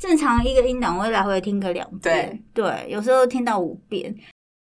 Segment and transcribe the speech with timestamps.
[0.00, 4.14] 正常一个音档我会来回听个两遍，对对，有时候听到五遍。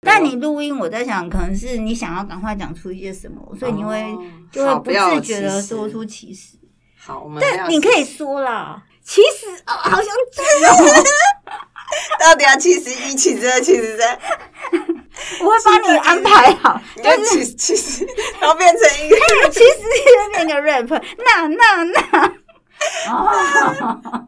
[0.04, 4.20] 但你录音，我在想，可能是你想要赶快讲出一些什么，所以你会、哦、
[4.52, 6.58] 就会不自觉的说出其实。
[6.98, 11.04] 好，我们但你可以说啦，其实哦，好像真的。
[12.20, 14.18] 到底要七十一、七十二、七十三？
[15.44, 18.08] 我会帮你安排好，就是七七十，
[18.40, 19.16] 然后变成一个，
[19.52, 20.88] 七十变个 rap，
[21.20, 22.34] 那那那。
[23.12, 24.28] 哦，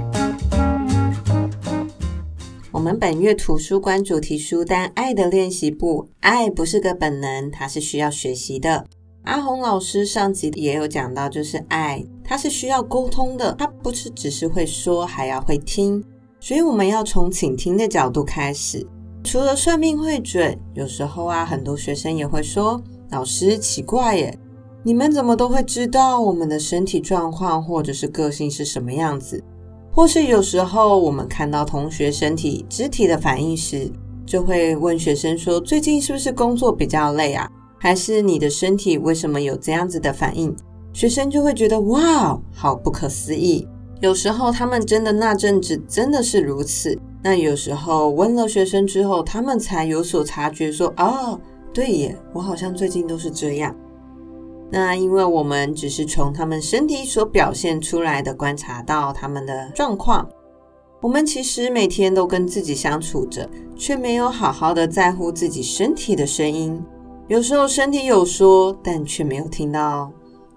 [2.81, 8.83] 我们本月图书馆主题书单《爱的练习簿》，爱不是个本能，它是需要学习的。
[9.25, 16.03] 阿红老师上集也有讲到，就是爱，它是需要沟通的，它不是只是会说，还要会听。
[16.39, 18.83] 所以我们要从倾听的角度开始。
[19.23, 24.35] 除了算命会准，有时候啊，很多学生也会说：“老师，奇怪耶，
[24.81, 29.43] 你们怎么都会知道我们的身体状况或者是个性是什么样子？”
[29.91, 33.91] 或是有时候我们看到同学身体肢体的反应时，
[34.25, 37.49] 就会问学生说：“最近是不是工作比较累啊？
[37.77, 40.55] 还是你的身体为什么有这样子的反应？”
[40.93, 43.67] 学生就会觉得：“哇，好不可思议！”
[44.01, 46.97] 有时候他们真的那阵子真的是如此。
[47.21, 51.39] 那有时候问了学生之后，他们才有所察觉，说：“哦，
[51.73, 53.75] 对耶，我好像最近都是这样。”
[54.71, 60.29] 那因为我们只是从他们身体所表现出来的观察到他们的状况，
[61.01, 66.81] 我们其实每天都跟自己相处着，却没有好好的在乎自己身体的声音。
[67.27, 70.09] 有时候身体有说，但却没有听到，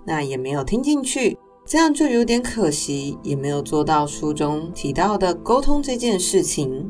[0.04, 1.36] 那也没有听进去，
[1.66, 6.88] 这样就有点可惜，也没有做到书中提到的沟通这件事情。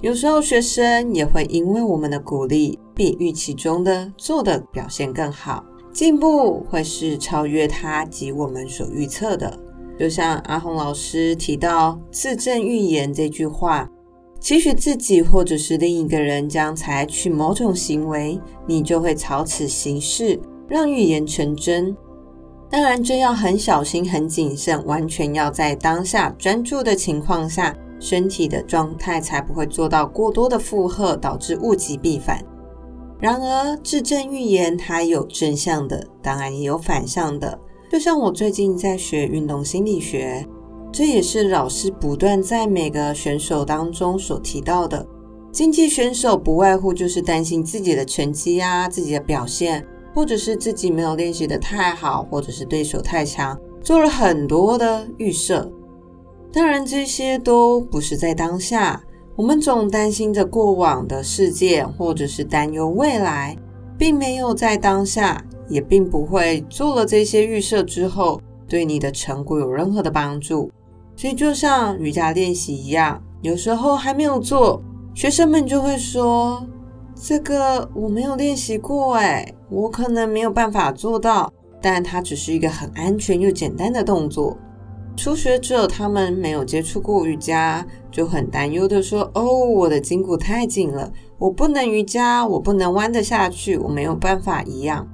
[0.00, 5.64] 有时候学生也会因为我们的鼓励，比预期中的做的表现更好。
[5.92, 9.58] 进步会是超越他及我们所预测的，
[9.98, 13.90] 就像阿红老师提到“自证预言”这句话，
[14.38, 21.96] 期许自己或者是另一个人将采取某种行为，你就会朝此行事，让预言成真。
[22.70, 32.44] 当然，这要很小心、很谨慎，完全要在当下专注的情况下，身体的状态才不会做到过多的负荷，导致物极必反。
[33.20, 37.58] 然而，自证预言它有正向的，当然也有反向的。
[37.90, 40.46] 就像我最近在学运动心理学，
[40.92, 45.06] 这也是老师不断在每个选手当中所提到的。
[45.50, 55.72] 竞技选手不外乎就是担心自己的成绩啊，自己的表现，或者是自己没有练习得太好，或者是对手太强，做了很多的预设。
[56.52, 59.02] 当然，这些都不是在当下。
[59.38, 63.56] 我们总担心着过往的事件，或者是担忧未来，
[63.96, 70.72] 并没有在当下，也并不会做了这些预设之后，对你的成果有任何的帮助。
[71.14, 74.82] 所以，就像瑜伽练习一样，有时候还没有做，
[75.14, 76.66] 学生们就会说
[77.14, 84.58] ：“这个我没有练习过，诶，我可能没有办法做到。”但它只是一个很安全又简单的动作。
[85.18, 95.04] 初学者他们没有接触过瑜伽，就很担忧的说：“哦，我的筋骨太紧了，我不能瑜伽，我不能弯得下去，我没有办法一样。”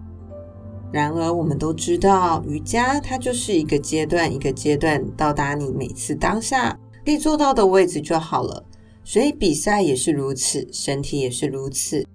[0.92, 8.62] 然而，我们都知道，瑜伽它就是一个阶段一个阶段到达你每次当下可以做到的位置就好了。
[9.02, 12.06] 所以比赛也是如此，身体也是如此。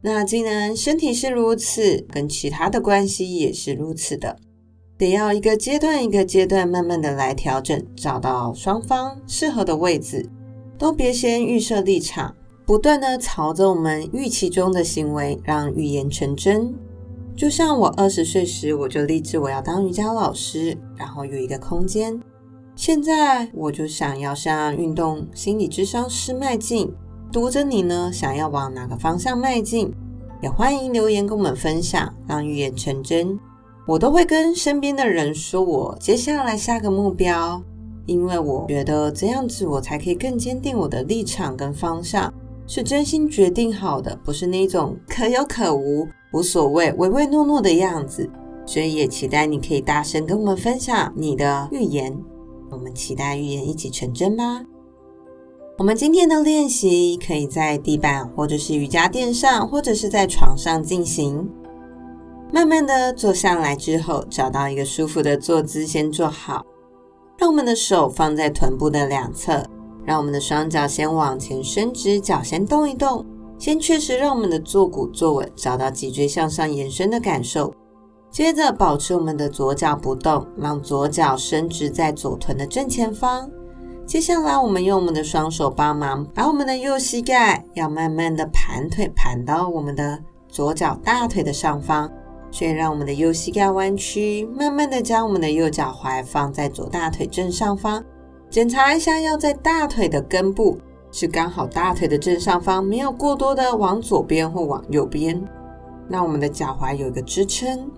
[0.00, 4.36] 那既然身体是如此，跟其他的关系也是如此的。
[5.02, 10.30] 得要一个阶段一个阶段慢慢的来调整，找到双方适合的位置，
[10.78, 12.32] 都别先预设立场，
[12.64, 16.72] 不断的朝着我们预期中的行为，让预言成真。
[17.34, 22.20] 就像我二十岁时，我就立志我要当瑜伽老师，然后有一个空间。
[22.76, 26.88] 现在我就想要向运动心理咨商师迈进。
[27.32, 29.92] 读着你呢，想要往哪个方向迈进？
[30.40, 33.36] 也欢迎留言跟我们分享，让预言成真。
[33.86, 37.60] 我都会跟身边的人说，我接下来下个目标，
[38.06, 42.32] 因为我觉得这样子我才可以更坚定我的立场跟方向，
[42.66, 48.30] 是真心决定好的，不是那种可有可无、无所谓、唯唯诺诺的样子。
[48.64, 52.16] 所以也期待你可以大声跟我们分享你的预言，
[52.70, 54.62] 我们期待预言一起成真吧。
[55.78, 61.48] 我们今天的练习可以在地板，或者是瑜伽垫上，或者是在床上进行。
[62.52, 66.62] 慢慢的坐下来之后，找到一个舒服的坐姿，先坐好。
[67.38, 69.64] 让我们的手放在臀部的两侧，
[70.04, 73.24] 让我们的双脚先往前伸直，脚先动一动。
[73.58, 77.72] 先确实让我们的坐骨坐稳，找到脊椎向上延伸的感受。
[78.30, 83.50] 接着保持我们的左脚不动，让左脚伸直在左臀的正前方。
[84.04, 90.18] 接下来，我们用我们的双手帮忙，把我们的右膝盖要慢慢的盘腿盘到我们的
[90.48, 92.10] 左脚大腿的上方，
[92.52, 98.04] 所以让我们的右膝盖弯曲，慢慢的将我们的右脚踝放在左大腿正上方，
[98.50, 100.78] 检查一下要在大腿的根部
[101.10, 105.42] 是刚好大腿的正上方，没有过多的往左边或往右边，
[106.08, 107.90] 让我们的脚踝有一个支撑。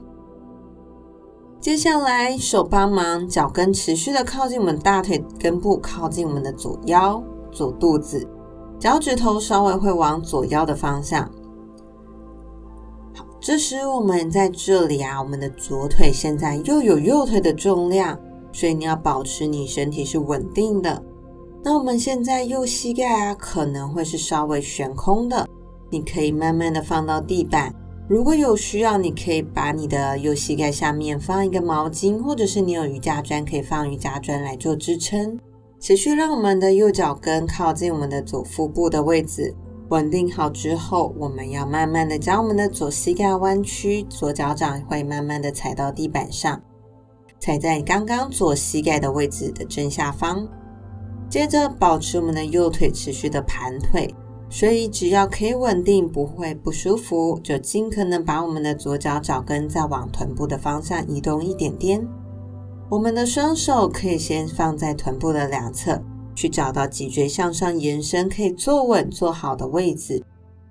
[1.60, 7.20] 接下来，手帮忙，脚跟持续的靠近我们大腿根部，靠近我们的左腰、
[7.50, 8.24] 左肚子，
[8.78, 11.28] 脚趾头稍微会往左腰的方向。
[13.44, 18.18] 这时我们在这里啊，我们的左腿现在又有右腿的重量，
[18.54, 21.04] 所以你要保持你身体是稳定的。
[21.62, 25.46] 那我们现在右膝盖啊，可能会是稍微悬空的，
[25.90, 27.70] 你可以慢慢的放到地板。
[28.08, 35.38] 如果有需要，你可以把你的右膝盖下面放一个毛巾，或者是你有瑜伽砖，可以放瑜伽砖来做支撑。
[35.78, 39.54] 持续让我们的右脚跟靠近我们的左腹部的位置，
[39.90, 46.60] 稳定好之后，我们要慢慢的将我们的左膝盖弯曲，左脚掌会慢慢的踩到地板上，
[47.38, 50.48] 踩在刚刚左膝盖的位置的正下方。
[51.28, 54.14] 接着保持我们的右腿持续的盘腿。
[54.50, 62.06] 所以只要可以稳定，不会不舒服，就尽可能把我们的左脚脚跟再往臀部的方向移动一点点。
[62.88, 66.00] 我们的双手可以先放在臀部的两侧，
[66.34, 70.22] 去找到脊椎向上延伸，可以坐稳坐好的位置。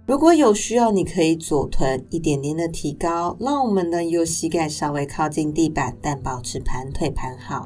[0.06, 7.66] 如果有需要，你可以左臀一点点的提高，让我们的右膝盖稍微靠近地板，但保持盘腿盘好。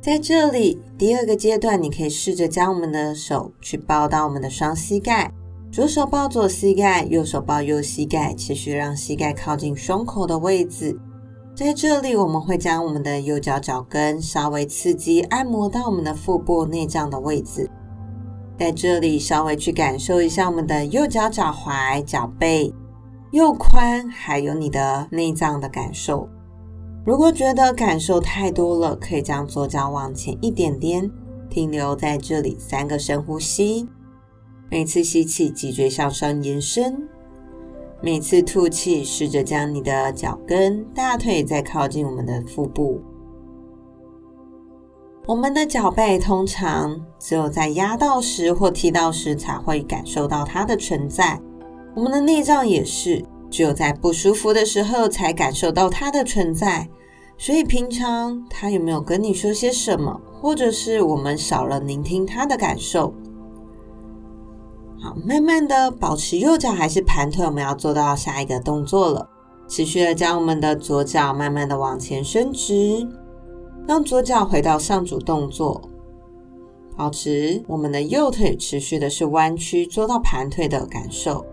[0.00, 5.30] 在这里，第二个阶段，你可以试着将我们的手去抱到我们的双膝盖，
[5.70, 10.98] 左手抱左膝盖，右手抱右膝盖，持续让膝盖靠近胸口的位置。
[11.54, 17.70] 在这里，我们会将我们的右脚脚跟稍微刺激按摩到我们的腹部内脏的位置。
[18.58, 22.72] 在这里，稍微去感受一下我们的右脚脚踝、脚背、
[23.32, 26.26] 右髋，还有你的内脏的感受。
[27.04, 31.10] 如果觉得感受太多了，可以将左脚往前一点点，
[31.50, 33.86] 停留在这里三个深呼吸。
[34.70, 36.94] 每次吸气，脊椎向上延伸；
[38.04, 43.00] 每次吐气，试着将你的脚跟、大腿再靠近我们的腹部。
[45.24, 51.40] 我们的脚背通常只有在压到时或踢到时才会感受到它的存在，
[51.94, 53.24] 我们的内脏也是。
[53.48, 56.88] 只有在不舒服的时候才感受到它的存在，
[57.38, 63.14] 所以平常它有没有跟你说些什么，或者是我们少了聆听它的感受？
[65.02, 69.28] 好，慢慢的保持右脚还是盘腿，我们要做到下一个动作了。
[69.66, 73.04] 持续的将我们的左脚慢慢的往前伸直，
[73.84, 75.82] 让左脚回到上主动作，
[76.96, 81.44] 保持我们的右腿持续的是弯曲，做到盘腿的感受。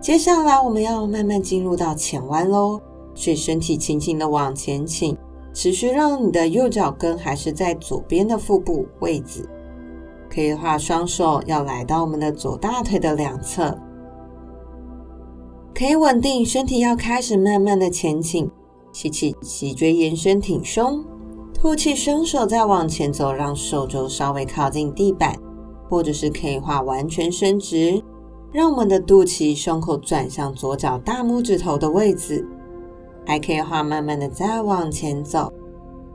[0.00, 2.80] 接下来我们要慢慢进入到前弯喽，
[3.12, 5.16] 所以身体轻轻的往前倾，
[5.52, 9.48] 持续让你的右脚跟还是在左边的腹部位置。
[10.34, 13.78] 可以画，双手要来到我们的左大腿的两侧，
[15.72, 18.50] 可以稳定身体，要开始慢慢的前倾。
[18.92, 21.04] 吸气，脊椎延伸挺胸；
[21.52, 25.36] 吐气，双手再往前走，让手肘稍微靠近地板，
[25.88, 28.02] 或者是可以画完全伸直。
[28.52, 32.44] 让我们的肚脐、胸口转向左脚大拇指头的位置，
[33.24, 35.52] 还可以画慢慢的再往前走。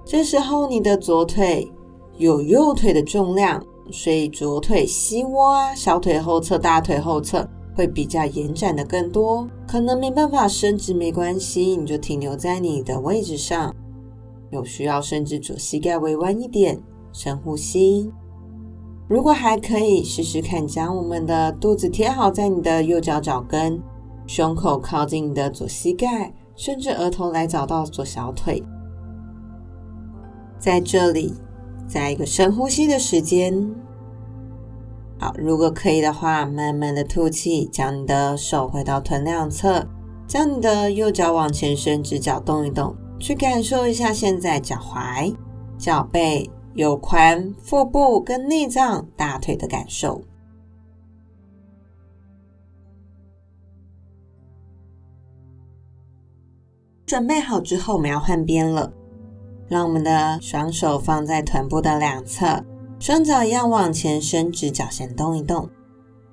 [0.03, 1.69] 这时候你的左腿
[2.17, 3.61] 有右腿的重量，
[3.91, 9.47] 所以左腿膝窝啊、小腿后侧、大腿后侧会比较延展的更多。
[9.67, 13.73] 可能没办法伸直没关系，你就停留在你的位置上。
[14.51, 16.81] 有需要伸直左膝盖微弯一点，
[17.11, 18.11] 深呼吸。
[19.07, 23.81] 如果还可以，试试看将我们的肚子贴好在你的右脚脚跟，
[24.27, 28.63] 胸口靠近你的左膝盖，甚至额头来找到左小腿。
[30.59, 31.33] 在这里，
[31.89, 33.75] 再一个深呼吸的时间。
[35.19, 39.85] 好，如果可以的话，慢慢的吐气，将你的手回到臀两侧，
[40.27, 45.35] 将你的右脚往前伸直，脚动一动，去感受一下现在脚踝、
[45.77, 46.49] 脚背。
[46.75, 50.21] 有髋、腹部跟内脏、大腿的感受。
[57.05, 58.93] 准备好之后，我们要换边了。
[59.69, 62.65] 让我们的双手放在臀部的两侧，
[62.99, 65.69] 双脚一样往前伸直，脚先动一动，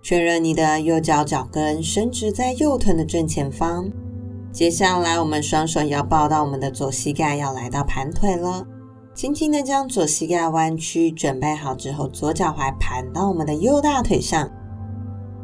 [0.03, 3.91] 确认你的右脚脚跟伸直在右臀的正前方。
[4.51, 8.67] 接下来，我们双手要抱到我们的左膝盖，要来到盘腿了。
[9.15, 14.51] 轻轻的将左膝盖弯曲，准备好之后，左脚踝盘到我们的右大腿上。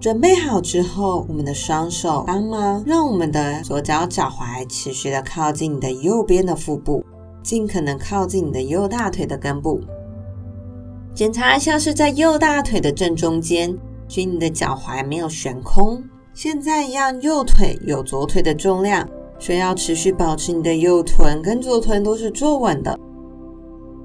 [0.01, 7.05] 准备好之后，我们的双手帮忙，让我们的左脚脚踝持续的靠近你的右边的腹部。
[7.43, 9.81] 尽可能靠近你的右大腿的根部，
[11.15, 13.77] 检查一下是在右大腿的正中间，
[14.09, 16.03] 注意你的脚踝没有悬空。
[16.33, 19.07] 现在一样，右腿有左腿的重量，
[19.39, 22.99] 所以要持续保持你的右臀跟左臀都是坐稳的。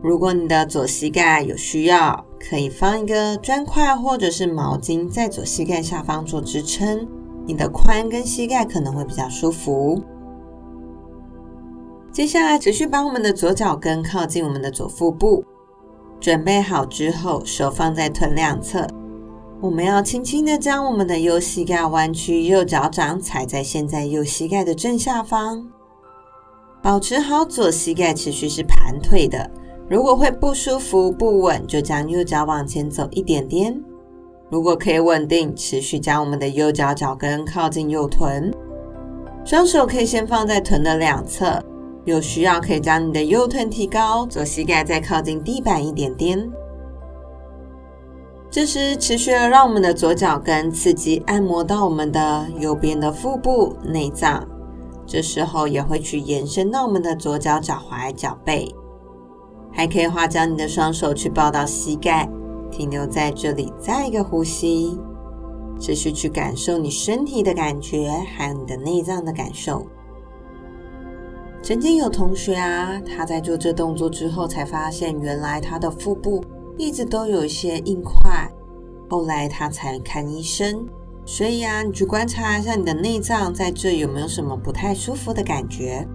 [0.04, 7.08] 如果你的左膝盖有需要，可以放一个砖块或者是毛巾在左膝盖下方做支撑，
[7.46, 10.02] 你的髋跟膝盖可能会比较舒服。
[12.18, 15.46] 接下来，持续把我们的左脚跟靠近我们的左腹部。
[16.20, 18.88] 准备好之后，手放在臀两侧，
[19.62, 25.64] 我们要轻轻的将我们的右膝盖弯曲，右脚掌踩在现在右膝盖的正下方。
[26.82, 29.48] 保持好左膝盖持续是盘腿的。
[29.88, 33.80] 如果会不舒服、不稳，就将右脚往前走一点点。
[34.50, 38.52] 如果可以稳定，持续将我们的右脚脚跟靠近右臀。
[39.46, 41.64] 双手可以先放在臀的两侧。
[42.08, 46.50] 有需要可以将你的右臀提高，左膝盖再靠近地板一点点。
[48.50, 54.48] 这时持续的让我们的左脚跟刺激按摩到我们的右边的腹部内脏，
[55.06, 58.74] 这时候也会去延伸到我们的左脚脚踝、脚背。
[59.74, 62.30] 还可以画将你的双手去抱到膝盖，
[62.72, 64.98] 停留在这里，再一个呼吸，
[65.78, 69.86] 持续去感受你身体的感觉，还有你的内脏的感受。
[71.68, 76.42] 曾经有同学啊，他在做这动作之后，才发现原来他的腹部
[76.78, 78.50] 一直都有一些硬块。
[79.10, 80.88] 后来他才看医生，
[81.26, 86.08] 所以啊，你去观察一下你的内脏，在这有没有什么不太舒服的感觉。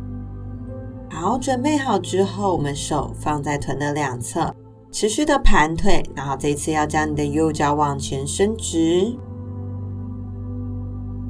[1.11, 4.55] 好，准备好之后，我们手放在臀的两侧，
[4.91, 9.15] 持续的盘腿，然后这次要将你的右脚往前伸直，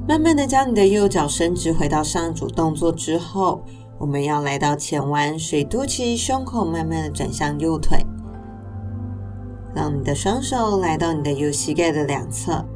[0.06, 3.60] 慢慢的将你的右脚伸直，回到上组动作之后。
[4.02, 8.04] 我们要来到前弯，水肚脐，胸口慢慢的转向右腿，
[9.72, 12.66] 让你的双手来到你的右膝盖的两侧，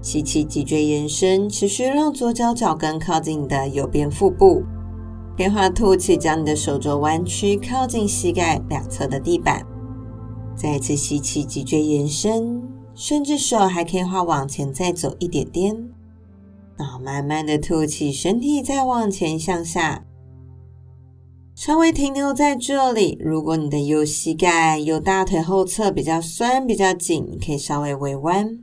[0.00, 4.64] 吸气，脊椎延伸，持续让左脚脚跟靠近你的右边腹部，
[5.36, 9.64] 变化吐气，将你的手肘弯曲，靠近膝盖两侧的地板，
[10.56, 12.60] 再一次吸气，脊椎延伸，
[12.92, 15.76] 甚至手还可以画往前再走一点点，
[16.76, 20.02] 然后慢慢的吐气，身体再往前向下。
[21.54, 23.18] 稍微停留在这里。
[23.20, 28.58] 如果你的右膝盖、右大腿后侧比较酸、比较紧，可以稍微微弯，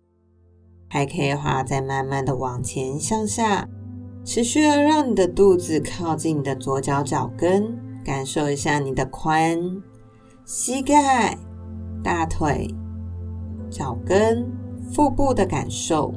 [0.89, 3.69] 还可以的话再慢慢的往前向下，
[4.25, 9.81] 持续的让你的肚子靠近你的左脚脚跟，感受一下你的髋、
[10.45, 11.37] 膝盖、
[12.03, 12.67] 大腿、
[13.69, 14.51] 脚跟、
[14.91, 16.11] 腹部的感受。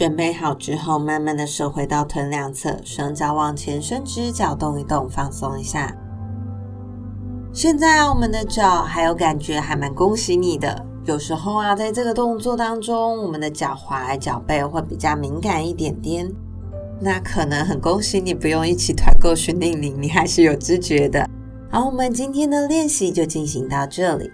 [0.00, 5.94] 准备好之后，慢慢的收回到臀两侧，双脚往前伸直，脚动一动，放松一下。
[7.52, 10.86] 现在啊，我们的脚还有感觉，还蛮恭喜你的。
[11.04, 16.26] 有时候啊，在这个动作当中，我们的脚踝、脚背会比较敏感一点点。
[16.98, 21.28] 那可能很恭喜你，不用一起团购训练营，你还是有知觉的。
[21.70, 24.30] 好，我们今天的练习就进行到这里。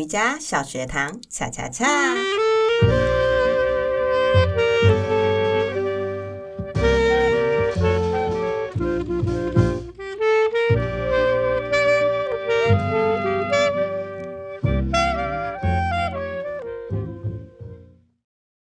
[0.00, 1.86] 瑜伽小学堂，恰恰恰。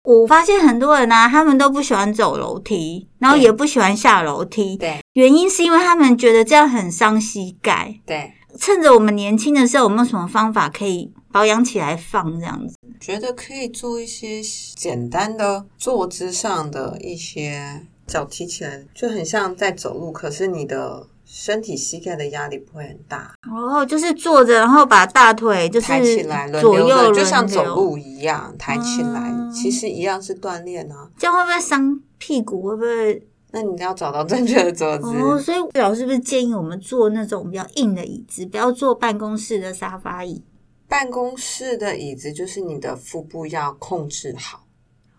[0.04, 4.78] 我发现很多人呢、啊，他们都不喜欢走楼梯，然后也不喜欢下楼梯。
[4.78, 7.96] 对，原因是因为他们觉得这样很伤膝盖。
[8.06, 8.34] 对。
[8.56, 12.78] 趁着我们年轻的时候，有没有什么方法可以保养起来放这样子？
[13.00, 14.42] 觉得可以做一些
[14.75, 23.34] 简单的坐姿上的一些脚提起来，就很像在走路，可是你的身体膝盖的压力不会很大。
[23.52, 31.10] 哦，就是坐着，然后把大腿就是抬起来，左右，就像走路一样抬起来，嗯、其实一样是锻炼啊。
[31.18, 32.62] 这样会不会伤屁股？
[32.62, 33.28] 会不会？
[33.52, 35.08] 那你要找到正确的坐姿。
[35.08, 40.42] 哦，所以老师是不是建议我们坐那种比较硬的椅子，不要坐办公室的沙发椅？
[40.94, 44.68] 办公室的椅子就是你的腹部要控制好，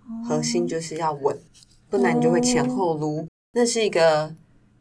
[0.06, 1.36] 哦、核心就是要稳，
[1.90, 3.22] 不然你就会前后撸。
[3.22, 4.32] 哦、那是一个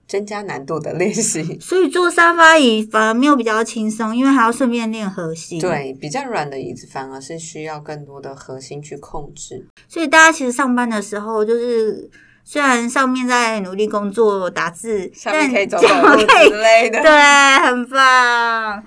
[0.07, 1.41] 增加难度的练习。
[1.59, 5.59] 所以坐沙发椅反而没有比较轻松，因为还要顺便练核心。
[5.59, 9.67] 对，比较软的椅子反而是需要更多的核心去控制。
[9.87, 12.07] 所以大家其实上班的时候，就是
[12.43, 17.11] 虽然上面在努力工作打字，下面可以走走路之类的，对，
[17.65, 18.83] 很棒。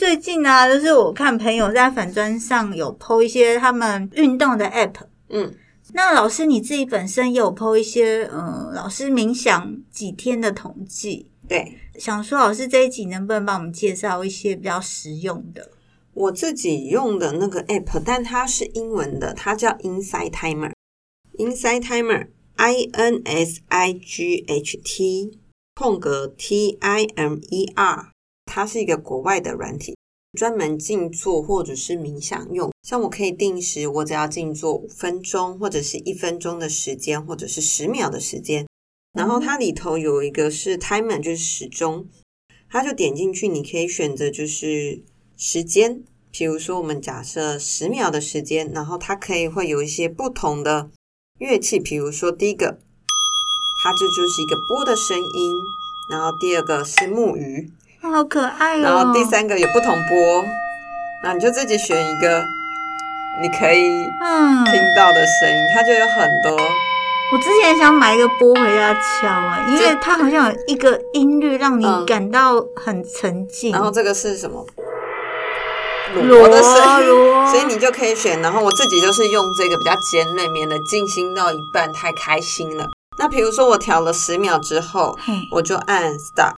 [0.00, 4.94] 最近呢、啊，就是我看朋友在粉砖上有 po 一些他们运动的 app，
[5.28, 5.54] 嗯，
[5.92, 15.70] 那老师你自己本身也有 po 一些，嗯，老师冥想几天的统计，对，想说老师这一集能不能帮我们介绍一些比较实用的？
[16.14, 25.38] 我自己用的那个 app，但它是英文的，它叫 Insight Timer，Insight Timer，I N S I G H T
[25.74, 28.06] 空格 T I M E R。
[28.52, 29.96] 它是一个国外的软体，
[30.36, 32.72] 专门静坐或者是冥想用。
[32.82, 38.66] 像我可以定时，我只要静坐五分钟，或者是一分钟的时间，或者是十秒的时间。
[39.12, 42.08] 然后它里头有一个是 timer，就是时钟，
[42.68, 45.00] 它就点进去，你可以选择就是
[45.36, 46.02] 时间。
[46.32, 50.90] 比如说我们假设十秒的时间，然后它可以会有一些不同的
[51.38, 52.80] 乐器，比如说第一个，
[53.84, 55.54] 它这就是一个波的声音，
[56.10, 57.70] 然后第二个是木鱼。
[58.02, 58.80] 好可爱哦！
[58.82, 60.44] 然后第三个有不同波，
[61.22, 62.42] 那你就自己选一个，
[63.40, 66.64] 你可以听到的声音，嗯、它就有很多。
[67.32, 73.70] 我之前想买一个波回家敲啊，因为它好像有一个音律让你感到很沉静。
[73.70, 74.66] 嗯、然后这个是什么？
[76.24, 78.40] 锣的声音，所以你就可以选。
[78.42, 82.88] 然后我自己就是用这个比较尖锐，免得静心到一半太开心了。
[83.18, 85.16] 那比如说我调了十秒之后，
[85.52, 86.54] 我就按 stop。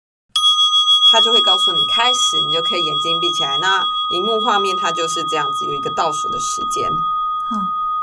[1.12, 3.58] 它就会告诉你开始，你就可以眼睛闭起来。
[3.58, 6.90] 那荧幕画面它就是这样子，有一个倒数的时间。
[7.50, 7.58] 好，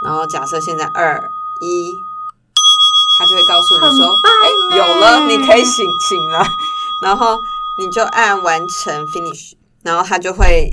[0.04, 1.18] 然后假设现在二
[1.60, 1.94] 一，
[3.16, 6.46] 它就会告诉你说：“哎，有了，你可以醒醒了。”
[7.02, 7.38] 然后
[7.78, 10.68] 你就按完成 finish，然后它就会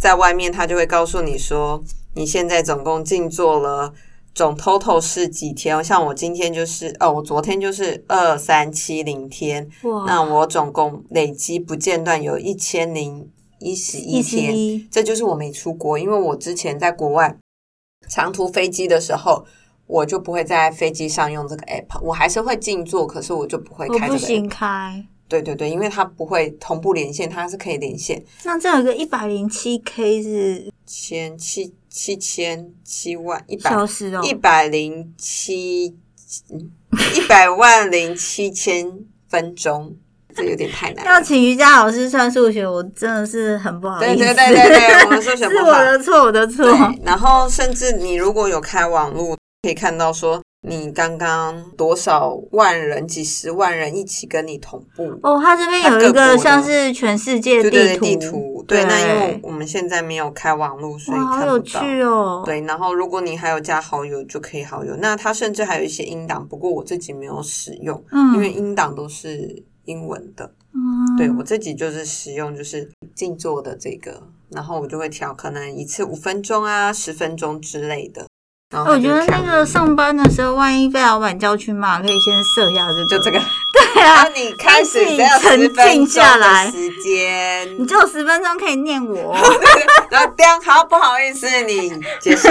[0.00, 1.80] 在外面，它就会告诉你说
[2.16, 3.92] ：“你现在总共静坐了。”
[4.34, 5.82] 总 total 是几天？
[5.82, 17.36] 像我今天就是哦，我昨天就是二三七零天，哇那我总共累积不间断有一千零一十一天，一这就是我没出国，因为我之前在国外
[18.08, 19.44] 长途飞机的时候，
[19.86, 25.06] 我就不会在飞机上用这个 app，我还是会静坐，可是我就不会开这个 app 开。
[25.28, 28.20] 对对对，因为它不会同步连线，它是可以连线。
[28.44, 33.70] 那这有一个一百零七 K 是千七七千七万一百
[34.22, 38.86] 一百零七一百万零七千
[39.28, 39.96] 分钟，
[40.34, 41.04] 这有点太难。
[41.04, 44.16] 要请瑜伽老师算数学，我真的是很不好意思。
[44.16, 46.66] 对对对对对， 我们数学不好，是我的错，我的错。
[47.04, 50.40] 然后甚至你如果有开网络，可以看到说。
[50.62, 55.40] 你刚刚多少万人、几十万人一起跟你同步哦？
[55.40, 61.38] 它这边有一个像是全世界地图，对那因为我们现在没有开网络，所以看不到。
[61.38, 62.42] 好有趣哦！
[62.44, 64.94] 对，然后如果你还有加好友，就可以好友。
[64.96, 70.52] 那它甚至还有一些音档，不过我自己没有使用，嗯，因为音档都是英文的。
[70.74, 78.26] 嗯，对我自己就是使用就是静坐的这个，然后我就会调，可能一次五分钟啊、十分钟之类的。
[78.72, 83.06] 我觉得那个上班的时候，万一被老板叫去骂，可以先设下这个。
[83.06, 83.40] 就这个。
[83.72, 84.24] 对啊。
[84.32, 89.36] 你开始只要沉静下来时间，你只有十分钟可以念我。
[90.08, 92.48] 然后这样，好，不好意思，你结束。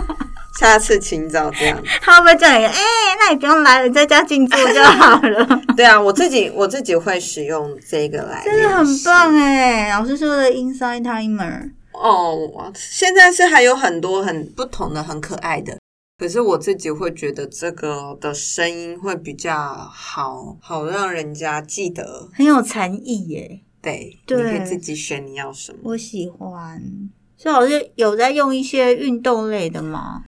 [0.58, 1.78] 下次请早这样。
[2.00, 2.64] 他会不会叫你？
[2.64, 5.60] 哎、欸，那你不用来了，你在家静坐就好了。
[5.76, 8.42] 对啊，我自己我自己会使用这个来。
[8.46, 11.70] 真的很棒哎，老师说的 Insight Timer。
[12.00, 15.78] 哦，现在是还有很多很不同的、很可爱的，
[16.18, 23.60] 可是我自己会觉得这个的声音会比较好，好让人家记得，很有禅意耶。
[23.82, 25.78] 对，对，你可以自己选你要什么。
[25.84, 26.82] 我喜欢，
[27.36, 30.24] 所以我就有在用一些运动类的吗？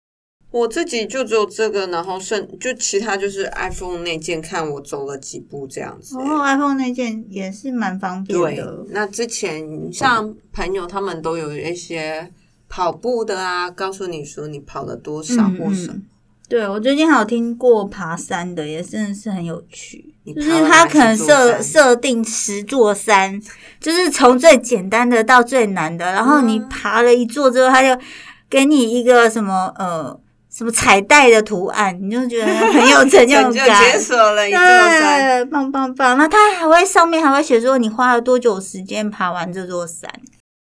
[0.52, 6.16] 我自己就只有这个，然后剩就其他就是 iPhone 那件，看我走了几步这样子。
[6.18, 8.84] 哦，iPhone 那件也是蛮方便的。
[8.90, 12.30] 那之前像朋友他们都有一些
[12.68, 15.94] 跑步的啊，告诉你说你跑了多少或什么。
[15.94, 16.02] 嗯嗯，
[16.48, 20.14] 对，我最近还有听过爬山的，也真的是很有趣。
[20.36, 23.40] 就是他可能设设定十座山，
[23.80, 28.00] 就是从最简单的到最难的，然后你爬了一座之后，他就
[28.48, 30.16] 给你一个什么呃
[30.54, 36.18] 什么彩带的图案，你就觉得很有成 就感，就解锁了一座山，棒棒棒！
[36.18, 40.10] 那它还会上面还会写说你花了多久时间爬完这座山。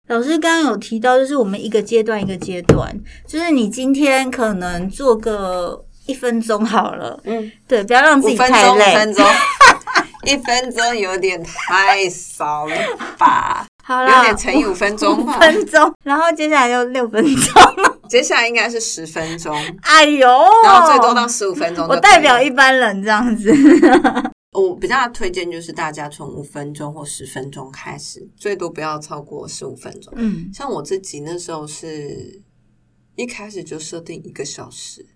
[0.09, 2.95] 老师刚刚有提到，就是我们一个阶段一个阶段，
[3.27, 8.93] 就是你今天可能做个一分钟好了，嗯，对，不要让自己太累。
[8.93, 9.27] 五分钟，
[10.25, 12.75] 一分钟有点太少了
[13.19, 13.67] 吧？
[13.89, 17.63] 好了，有点乘以五分钟，五分钟，然后接下来就六分钟，
[18.07, 19.57] 接下来应该是十分钟。
[19.81, 20.29] 哎呦，
[20.63, 21.87] 然后最多到十五分钟。
[21.89, 23.51] 我代表一般人这样子。
[24.53, 30.13] 我比较推荐就是大家从五分钟或十分钟开始，最多不要超过十五分钟。
[30.17, 32.43] 嗯，像我自己那时候是
[33.17, 35.07] 一开始就设定一个小时，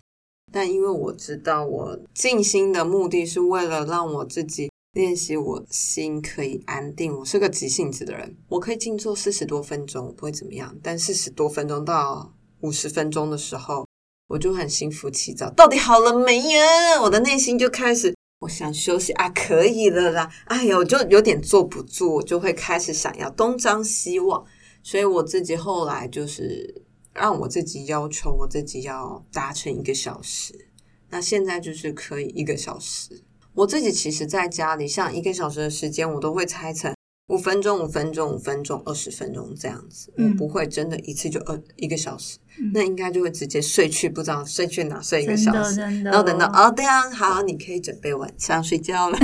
[0.51, 7.17] 但因为我知道我静心的目的是为了让我自己练习我心可以安定。
[7.17, 13.87] 我是个急性子的人，我可以静坐四十多分钟我不会怎么样，但四十多分钟到五十分钟的时候，
[14.27, 17.01] 我就很心浮气躁，到底好了没呀？
[17.01, 18.13] 我的内心就开始。
[18.41, 20.29] 我想休息啊，可以了啦。
[20.45, 24.45] 哎呀，我就有点坐不住，我就会开始想要东张西望。
[24.83, 30.67] 所以我自己后来就是让我自己要求我自己要达成一个小时。
[31.09, 33.23] 那现在就是可以一个小时。
[33.55, 36.93] 我自己其实在家里，像一个小时的时间，我都会拆成。
[37.29, 49.17] 五分钟，五分钟，五分钟，二十分钟这样子，嗯，我不会真的一次就二一个小时，嗯，那应该就会直接睡去，不知道睡去哪，睡一个小时，然后等到哦，对啊好，你可以准备晚上睡觉了。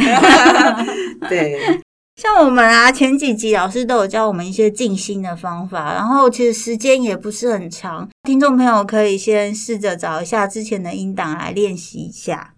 [1.27, 1.59] 对，
[2.15, 12.53] 像我们啊，前几集老师都有教我们一些静心的方法，然后其实时间也不是很长，听众朋友可以先试着找一下之前的音档来练习一下。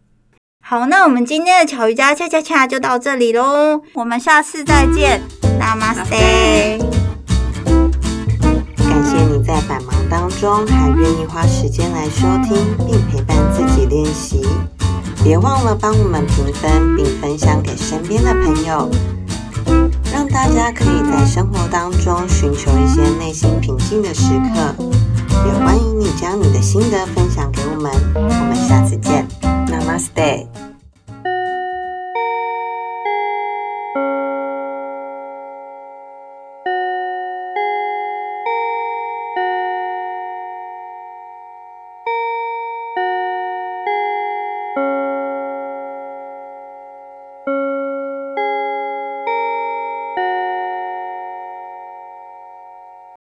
[0.63, 5.21] 好，那我们今天的巧瑜伽恰恰恰就到这里喽，我们下次再见
[5.59, 6.79] ，Namaste。
[8.77, 12.55] 感谢你在百忙当中还愿意花时间来收听
[12.87, 14.47] 并陪伴自己练习，
[15.23, 18.89] 别忘了帮我们评分并分享给身边的朋友，
[20.13, 24.85] 让大家可以在生活当中寻求一些内心平静的时刻。
[25.43, 30.50] 也欢迎你将你的心得分享给我们，我们下次见，Namaste。